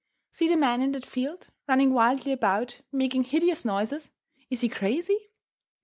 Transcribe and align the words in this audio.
See 0.31 0.47
the 0.47 0.57
man 0.57 0.81
in 0.81 0.93
that 0.93 1.05
field, 1.05 1.49
running 1.67 1.93
wildly 1.93 2.31
about, 2.31 2.81
making 2.91 3.25
hideous 3.25 3.63
noises. 3.63 4.09
Is 4.49 4.61
he 4.61 4.67
crazy? 4.67 5.29